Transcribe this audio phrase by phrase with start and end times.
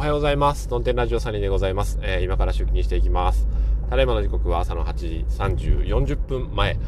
[0.00, 0.66] おはようございます。
[0.66, 1.98] トンテンラジオサニーでございます。
[2.00, 3.46] えー、今から出勤していきます。
[3.90, 6.78] ただいまの時刻は朝の8時30、40分前。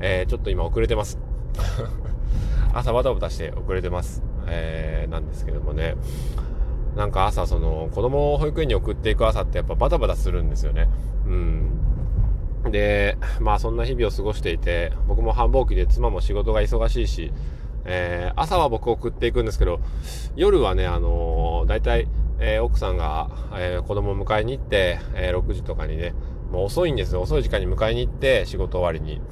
[0.00, 1.18] えー、ちょっと今遅れてます。
[2.72, 4.22] 朝バタバタして遅れてます。
[4.46, 5.96] えー、なんですけどもね。
[6.96, 10.88] なんか朝その子供を保育園に送っていく朝ってやっぱバタバタするんですよね。
[11.26, 12.70] うん。
[12.70, 17.34] で、まあそんな日々を過ごしていて、僕も繁忙期で妻も仕事が忙しいし、
[17.84, 19.80] えー、朝は僕送っていくんですけど、
[20.36, 22.08] 夜はね、あのー、大体、
[22.44, 26.12] えー、奥さんが、えー、子供を迎えに行って、えー、6時とかにね、
[26.50, 27.22] もう遅いんですよ。
[27.22, 29.22] 遅い時間に迎えに行って、仕事終わりに。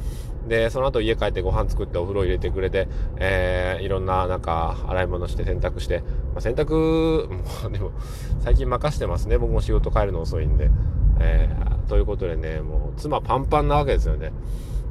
[0.47, 2.87] で、その後家帰ってご飯作ってお風呂入れてくれて、
[3.17, 7.91] えー、いろんななんか洗い物して洗濯して、まあ、洗濯、も うでも
[8.39, 9.39] 最近任してますね。
[9.39, 10.71] 僕も仕事帰るの遅いんで。
[11.19, 14.33] えー、ということでね、もう妻パンパンなわけですよね。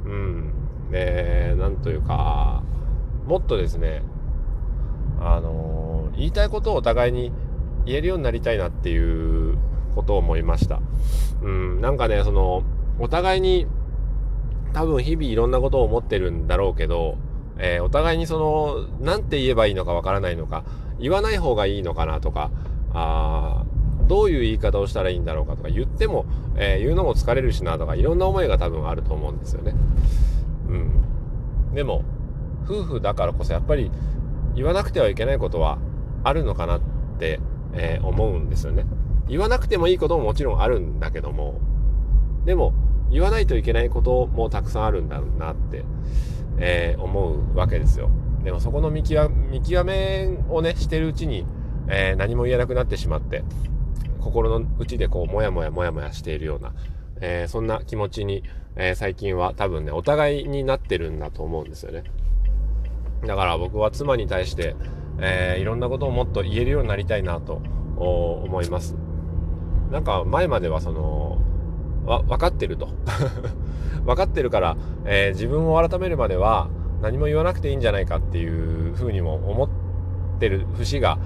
[0.04, 0.52] うん。
[0.92, 2.62] で、なんというか、
[3.26, 4.02] もっとですね、
[5.20, 7.32] あのー、言いたいことをお互いに
[7.90, 9.58] 言えるようになりたいなっていう
[9.94, 10.80] ことを思いました。
[11.42, 12.62] うん、なんかね、その、
[12.98, 13.66] お互いに
[14.72, 17.16] 多分日々いろんなことを思ってるんだろうけど、
[17.58, 20.64] えー、お互いにその、なんて言えばいいのかわからないのか、
[20.98, 22.50] 言わない方がいいのかなとか、
[22.92, 23.64] あ
[24.06, 29.74] どういう言い方をしたらいいんだろうかとか言っても、えー、言うのも疲れるしなとかいろんな思いが多分あると思うんですよね。
[30.68, 31.74] うん。
[31.74, 32.04] でも、
[32.64, 33.90] 夫婦だからこそやっぱり
[34.54, 35.78] 言わなくてはいけないことは
[36.24, 36.80] あるのかなっ
[37.18, 37.40] て
[37.72, 38.84] えー、思うんですよね。
[39.28, 41.60] 言わなくてもいいことももちろんあるんだけども、
[42.44, 42.72] でも、
[43.10, 45.84] 言わないといけないこともたくさんあるんだろうなって、
[46.58, 48.10] えー、思うわけですよ。
[48.44, 49.30] でもそこの見極
[49.84, 51.44] めをね、してるうちに、
[51.88, 53.44] えー、何も言えなくなってしまって、
[54.20, 56.72] 心の内でこう、もやもやもやもやしているような、
[57.20, 58.44] えー、そんな気持ちに、
[58.76, 62.04] え最近は多分ね、お互いになってるんだと思うんですよね。
[63.26, 64.76] だから僕は妻に対して、
[65.20, 67.60] えー、いろんなことをもっと言えるようになりたいなと
[67.96, 68.96] 思います。
[69.90, 71.38] なんか前まではその、
[72.04, 72.88] わ、分かってると。
[74.06, 76.68] 分かってるから、えー、自分を改めるまでは
[77.02, 79.68] 何も言わなくていいんじゃないかっていうふうにも思っ
[80.38, 81.18] てる節が、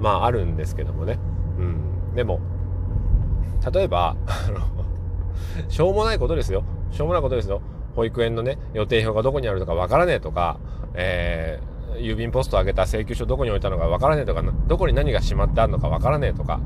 [0.00, 1.18] まああるんですけどもね。
[1.58, 2.14] うん。
[2.14, 2.40] でも、
[3.72, 4.16] 例えば、
[5.68, 6.62] しょうもないことですよ。
[6.90, 7.60] しょうもないことですよ。
[7.96, 10.58] 保育園のね、予定表がどこにあるとかわからねえとか、
[10.94, 16.60] えー郵便ポストあげた請求書どこに置いたのかわからねえとか、どこに何がしまってあるのかわからねえとか、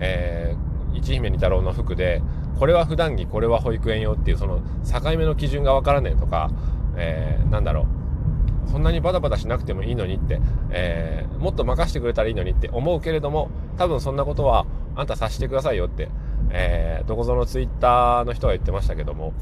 [0.00, 2.22] えー、一姫二太郎の服で、
[2.58, 6.50] これは普段着、これは保育園用っていうその境目の基準がわからねえとか、
[6.96, 7.86] えー、なんだろう。
[8.70, 10.40] そんなにバタバタしなくてもいいのにって、
[10.70, 14.64] えー、もっと任せてくれたらいいのにって思うけれども、多分そんなことは
[14.94, 16.08] あんた察してくださいよって、
[16.50, 19.32] えー、どこぞのツイッターの人が言ってましたけども、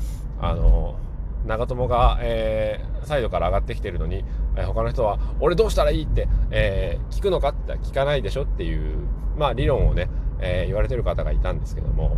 [0.41, 0.97] あの
[1.47, 4.25] 長友が、えー、サイドから上がってきてるのに、
[4.57, 8.97] えー、他の人は、俺どうしたらいいって、えー、聞くのかって聞かないでしょっていう、
[9.37, 10.09] まあ理論をね、
[10.41, 12.17] えー、言われてる方がいたんですけども、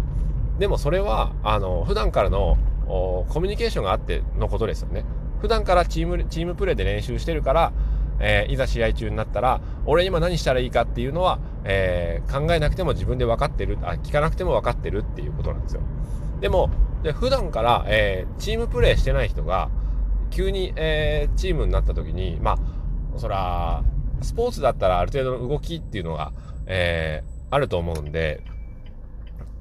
[0.58, 5.04] でもそれは、あの、普段からのコミュニケーションがあってのことですよね。
[5.40, 7.72] 普段からチーム、チームプレーで練習してるから、
[8.18, 15.80] えー、いざ試合中になったら、俺今何したらいいかっていうのは、えー、考えなくても自分で分かってる、あ、聞かなくても分かってるっていうことなんですよ。
[16.40, 16.70] でも、
[17.02, 19.70] で普段から、えー、チームプレーしてない人が、
[20.30, 23.82] 急に、えー、チームになった時に、まあ、そら、
[24.22, 26.32] スポーツだったらある程度の動きっていうのが、
[26.66, 28.42] えー、あると思うんで、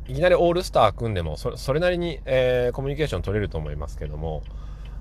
[0.08, 4.44] いきなりオールスター組んでもそ、れなりに、えー、コミュニケーション取れると思いますけども、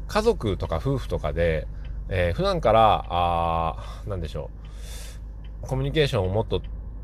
[0.07, 1.67] 家族とか夫婦とかで、
[2.09, 4.51] えー、普段から、あなんでしょ
[5.65, 6.63] う、コミュニケーションをもっと、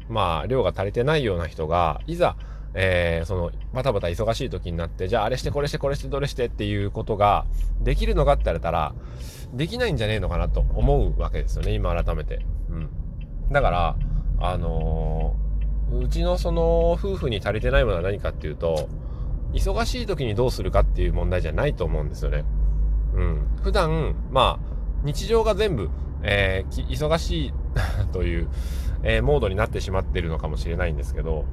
[0.09, 2.37] まあ、量が足りてないような人が、いざ、
[2.75, 7.47] えー、その、バタバタ忙しい時になって、じゃああれしてこれしてこれしてどれしてっていうことが
[7.81, 8.95] できるのかって言われたら、
[9.53, 12.45] できないんじゃねえのかなと思うわけですよね、今改めて。
[12.71, 12.91] うん。
[13.53, 13.97] だから、
[14.41, 18.89] あのー、うちのその夫婦に足りてないものは何かっていうと、
[19.53, 22.45] 忙しい時にどうするかっていう問題じゃないと思うんですよね。
[23.15, 23.49] うん。
[23.63, 24.75] 普段、まあ、
[25.05, 25.91] 日常が全部、
[26.23, 27.53] えー、忙しい
[28.13, 28.49] という、
[29.05, 31.45] えー、モードになってしまってるのかもしれないんですけど、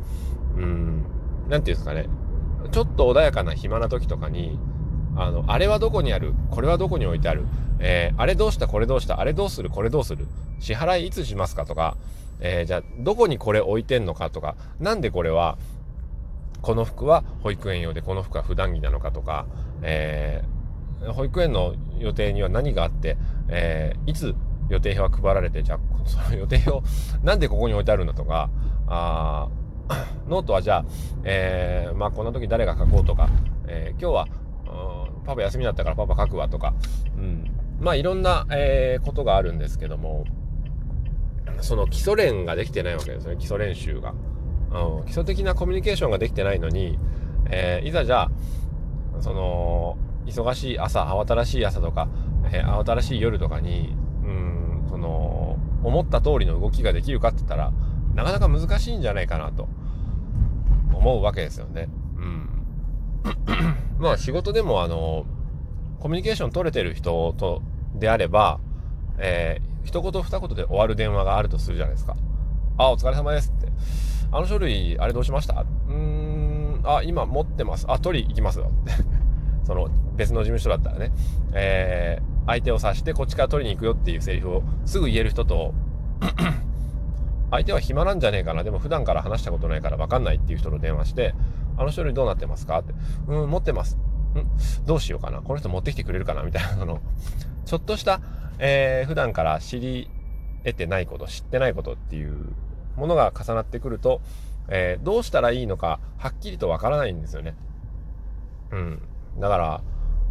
[0.56, 1.06] うん、
[1.50, 2.07] なんていうんですかね、
[2.71, 4.59] ちょっと穏やかな暇な時とかに、
[5.15, 6.33] あの、あれはどこにある？
[6.51, 7.45] これはどこに置いてある？
[7.80, 8.68] えー、あれどうした？
[8.68, 9.19] これどうした？
[9.19, 9.69] あれどうする？
[9.69, 10.27] これどうする？
[10.59, 11.98] 支払いいつしますかとか、
[12.39, 15.57] えー、じゃあ、どこにこれ置いてんのかとか、なんでこれは、
[16.62, 19.48] この服は保育園用でこの服は普段着なのかとか、
[19.81, 23.18] えー、保育園の予定には何があって、
[23.50, 24.36] え、いつ
[24.69, 26.88] 予定表は配られて、じゃあ、その予定表、
[27.24, 28.50] なんでここに置いてあるんだとか、
[28.88, 29.50] あ
[30.28, 30.86] ノートはじゃあ、
[31.24, 33.30] えー、まあこんな時誰が書こうとか、
[33.68, 34.28] えー、今日は、
[35.16, 36.74] うん、パパ休みだったからパパ書くわとか、
[37.18, 37.46] うん、
[37.80, 40.26] まあいろんな、えー、ことがあるんですけども、
[41.62, 44.14] その基礎練ができてないわけですね、基礎練習が。
[44.72, 46.98] うん、基礎的なコミュニケーションができてないのに、
[47.50, 48.32] えー、いざじゃあ
[49.20, 52.08] その忙しい朝慌ただしい朝とか、
[52.52, 57.74] えー、慌ただしい夜とかにうんその思った通りの動きができるかって言ったら
[58.16, 59.68] なかなか難しいんじゃないかなと
[61.01, 61.89] 思うわけですよね。
[62.15, 62.50] うん、
[64.00, 65.25] まあ仕事でもあの
[66.00, 67.62] コミュニケーション取れてる人と
[67.95, 68.59] であれば、
[69.18, 72.15] えー、一言二言で終わる電話があるとするじゃないですか。
[72.77, 73.68] あ、お疲れ様ですって。
[74.31, 75.65] あの書類、あれどうしました？
[75.89, 77.86] うーん、あ、今持ってます。
[77.89, 78.71] あ、取り行きますよ。
[79.65, 81.12] その別の事務所だったらね、
[81.53, 85.74] えー、相手を指してこっちから取りに行くよっていうセリフをすぐ言える人と
[87.51, 88.63] 相手は暇なんじゃねえかな。
[88.63, 91.36] でも普段から話したことないから分かんないっていう人の電話して、
[91.77, 92.80] あの書類どうなってますか？
[92.80, 92.94] って。
[93.27, 93.98] うん、持ってます。
[93.98, 95.42] んどうしようかな。
[95.42, 96.44] この人持ってきてくれるかな？
[96.44, 97.01] みたいな、その、
[97.65, 98.21] ちょっとした、
[98.57, 100.09] えー、普段から知り
[100.63, 102.53] 得てないこと、知ってないことっていう
[102.95, 104.21] ものが重なってくると、
[104.69, 107.56] えー、どうしたらいいのか、はっきりとわからないんですよね。
[108.71, 109.01] うん。
[109.39, 109.81] だから、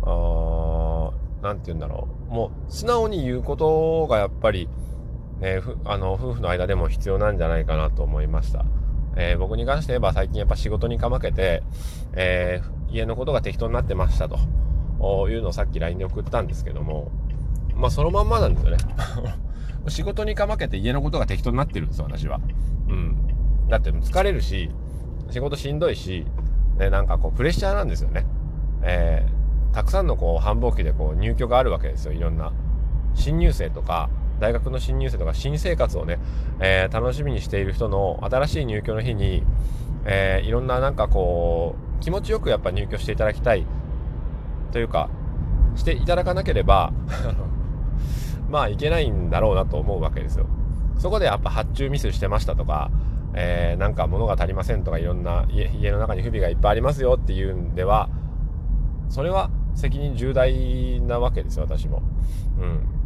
[0.03, 1.11] あ
[1.43, 2.33] なんて言うんだろう。
[2.33, 4.69] もう、素直に言うことがやっぱり、
[5.41, 8.65] ね、あの、夫婦の間でも必要なんじゃないかなと思いました。
[9.17, 11.63] えー、僕に関して言えば最近やっぱ仕事にかまけて、
[12.13, 14.39] えー、家のことが適当になってましたと
[15.29, 17.11] いうのをさっき LINE で送ったんですけども、
[17.75, 18.77] まあそのまんまなんですよね。
[19.89, 22.41] 仕事にかまけて家のことが適当になってるんですよ、私は。
[22.89, 23.17] うん。
[23.69, 24.71] だって疲れるし、
[25.31, 26.27] 仕事しんどいし、
[26.79, 28.27] ね、なんかこうプレッシャーなんですよね。
[28.83, 32.53] えー、たくさんのこう繁忙期でこう入居があるわけですよ、いろんな。
[33.15, 34.11] 新入生とか、
[34.41, 36.19] 大学の新入生とか新生活をね、
[36.61, 39.45] えー、楽しみにしている人の新しい入居の日に、
[40.05, 43.67] えー、いろんななんかこう、気持ちよくやっぱ入居していただきたい
[44.73, 45.11] というか、
[45.77, 46.93] していただかなければ
[48.51, 50.47] まあいけないんだろうなと思うわけですよ。
[50.99, 52.91] そこでやっぱ発注ミスしてましたとか、
[53.35, 58.09] えー、なんか物が足りませんとかいろんな家の中に不備がいっぱいありますよっていうんでは、
[59.09, 62.03] それは責任重大なわけですよ、私も。
[62.59, 63.00] うん。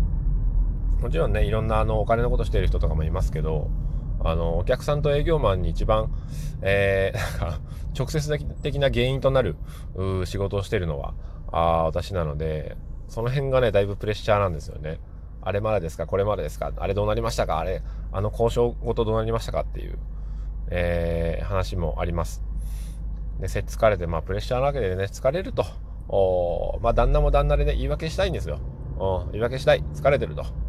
[1.05, 3.69] もちろんね、いろんなあのお金のことしてる人とかもいますけど、
[4.21, 6.11] あの、お客さんと営業マンに一番、
[6.63, 7.61] えー、なんか、
[7.95, 9.55] 直接的な原因となる
[10.25, 11.13] 仕事をしてるのは、
[11.53, 14.99] あ私なので、その辺がね、だいぶプレッシャーなんですよね。
[15.43, 19.99] あれまでですかこれまでですかあれどうなりましたかあれ、あの交渉ごとどうなりましたかっていう、
[20.71, 22.43] えー、話もあります。
[23.41, 25.67] で、せっ疲れて、まあ、プレッシャーなわけでね、疲れると。
[26.09, 28.59] おまあ、旦那も旦那でね、言い訳したいんですよ。
[28.97, 29.85] お言い訳したい。
[29.93, 30.64] 疲れてると。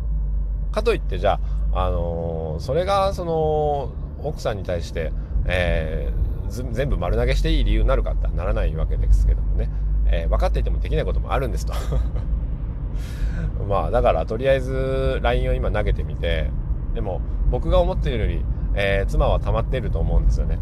[0.75, 1.39] かといって、じゃ
[1.73, 3.93] あ、あのー、それが、その、
[4.23, 5.11] 奥さんに対して、
[5.45, 9.69] えー、全部丸投げしていい理由になるかってならないわけですけどもね。
[10.07, 11.73] えー、分かっていてもできないこともあるんですと。
[13.67, 16.51] まあだからとりあえず LINE を今投げてみて
[16.93, 18.45] でも僕が思っているより、
[18.75, 20.59] えー、妻は溜まっていると思うんですよね。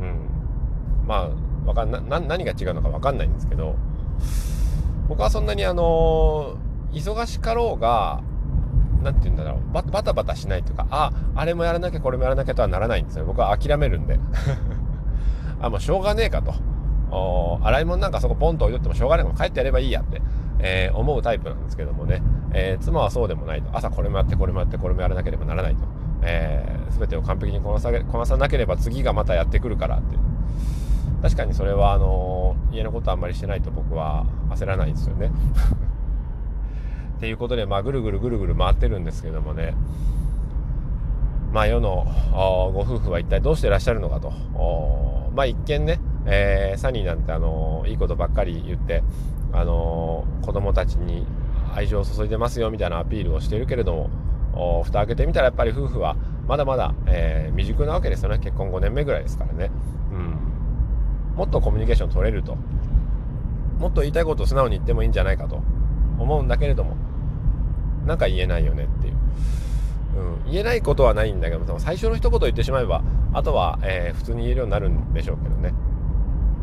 [0.00, 1.06] うん。
[1.06, 1.30] まあ
[1.66, 3.74] わかんな何が違うのか分かんないんですけど
[5.08, 6.56] 僕はそんなにあの、
[6.92, 8.22] 忙しかろうが
[9.04, 14.18] 何て言うんだろうバタバタしないというかああれもやらなきゃこれもやらなきゃとはならないんですよ僕は諦めるんで
[15.60, 16.54] あもうしょうがねえかと
[17.62, 20.20] 洗い物なんかそこポンと置いとってもしょうがないか帰ってやればいいやって
[20.66, 22.22] えー、思うタイプなんですけどもね、
[22.54, 23.68] えー、妻はそうでもないと。
[23.76, 25.82] 朝これもやって、これもやって、これもやらなければならないと。
[26.22, 30.16] えー、全てを完璧にこなさこなさなければ次がまたやってくるからって。
[31.22, 35.30] 確かにそれは、あの、家のことあんまりしてないと僕は焦らないですよね。
[37.24, 39.74] ていうことで、まあ、ぐるぐるぐるぐる回ってるんですけどもね、
[41.54, 42.06] まあ、世の
[42.74, 44.30] ご夫婦は一体どうしてらっしゃるのかと。
[45.34, 49.02] まあ、一見ね、えー、サニーなんて、あのいいことばっかり言って、
[49.52, 51.26] あのー、子供たちに
[51.74, 54.10] 愛情を注いでますよみたいなアピールをしているけれど
[54.52, 56.16] も蓋開けてみたらやっぱり夫婦は
[56.46, 58.38] まだまだ、えー、未熟なわけですよね。
[58.38, 59.70] 結婚5年目ぐらいですからね、
[60.12, 60.14] う
[61.34, 62.58] ん、もっとコミュニケーション取れると。
[63.78, 65.62] もっと言いたいことを素直に言ってもいいんじゃないかと
[66.18, 66.96] 思うんだけれども
[68.06, 69.14] なんか言えないよねっていう、
[70.44, 75.74] うん、言えないことはないんだけど最初の一言言ってしまえばあとは、えー、普通に言えるようになるんでしょうけどね、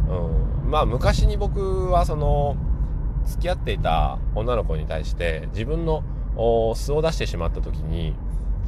[0.09, 2.55] うん、まあ昔に僕はその
[3.25, 6.03] 付き合っていた女の子に対して自分の
[6.75, 8.15] 素を出してしまった時に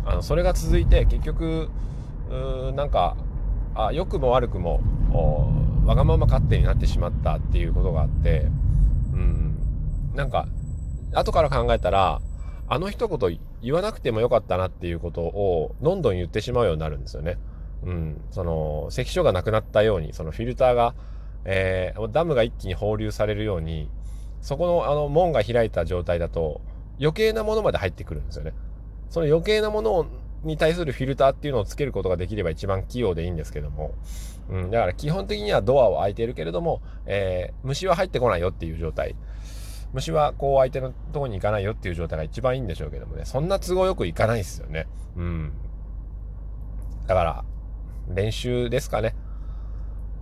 [0.05, 1.69] あのそれが続いて結局
[2.29, 3.15] うなんか
[3.75, 4.81] あ良くも悪くも
[5.85, 8.47] わがまま勝手になってしまったっていうことがあって
[9.13, 9.53] うん。
[10.13, 10.47] なんか
[11.13, 12.21] 後から考えたら
[12.73, 17.37] あの一言言わなくてもよかったなっていうことをどんどん言ってしまうようになるんですよね。
[17.83, 20.95] うん、その関所がなくなったようにそのフィルターが、
[21.45, 23.91] えー、ダムが一気に放流されるように
[24.41, 26.61] そこのあの門が開いた状態だと
[26.99, 28.53] 余計なものまで入ってくるんですよね。
[29.11, 30.07] その余計なもの
[30.43, 33.93] に対するフィルターっていうのをつけることができれば一番器用でいいんですけども、
[34.49, 39.15] うん、だから基本的にはドアは開いてるけれども、えー、虫は入ってこないよっていう状態。
[39.93, 44.87] 虫はこう相手のとこに行かないよっていう状態が一番いいんでしょうけどもね、そんな都合よくいかないですよね。
[45.15, 45.51] うん。
[47.07, 47.45] だから、
[48.13, 49.15] 練習ですかね。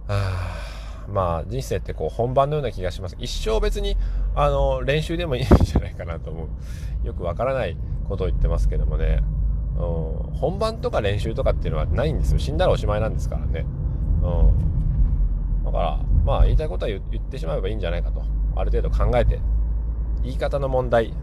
[0.08, 3.16] はあ、まあ人生ってこう本番のような気がします。
[3.20, 3.98] 一生別に
[4.36, 6.48] あの練習でもいいんじゃないかなと思
[7.04, 7.08] う。
[7.08, 9.22] よくわからないことを言ってますけどもね。
[9.78, 12.40] うん、本番とか練習とかっていうのはないんですよ。
[12.40, 13.66] 死んだらおしまいなんですからね。
[14.22, 15.64] うん。
[15.66, 18.22] だから、まあ言いたいことは言ってしまえばいいんじゃないかと。
[18.56, 19.40] ある程度考えて。
[20.24, 21.14] 言い方の問題。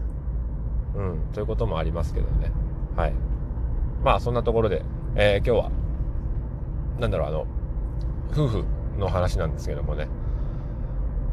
[0.95, 2.51] うん、ということもありますけどね。
[2.95, 3.13] はい。
[4.03, 4.83] まあそんなところで、
[5.15, 5.71] えー、今日は、
[6.99, 7.47] なんだろう、あの、
[8.31, 8.65] 夫婦
[8.97, 10.07] の話なんですけどもね。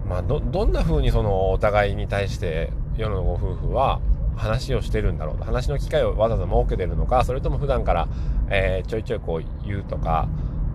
[0.09, 4.01] まあ、ど、どんな風にそのお互いに対して世のご夫婦は
[4.37, 5.45] 話をしてるんだろうと。
[5.45, 8.09] 話の機会をわざわざ設けてるのか、それとも普段から、
[8.49, 10.29] えー、ちょいちょいこう言うとか、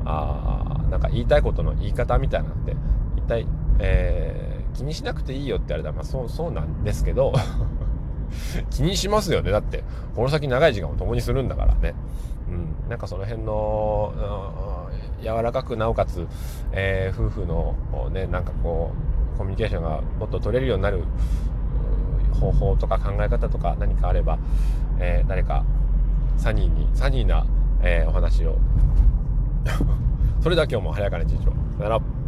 [0.04, 2.76] あなんか言いたいことの言い方みたいなのって、
[3.16, 3.48] 一体、
[3.80, 7.34] えー、気にしなくていいよって言われたら、まあそう、そうなんですけど
[8.70, 9.52] 気にしますよね。
[9.52, 9.84] だって、
[10.16, 11.94] この先長い時間を共にするんだからね。
[12.50, 12.90] うん。
[12.90, 14.90] なんかその辺の、
[15.22, 16.28] 柔らかくなおかつ、
[16.72, 17.76] えー、夫婦の
[18.12, 18.92] ね、なんかこ
[19.36, 21.04] う、コミュニケーションがもっと取れるようになる
[22.40, 24.40] 方法とか考え方とか何かあれば、
[25.00, 25.64] えー、誰か
[26.38, 27.46] サニーに、サニーな、
[27.82, 28.58] えー、お話を。
[30.42, 31.44] それでは今日も早かね事情。
[31.44, 32.21] さよなら。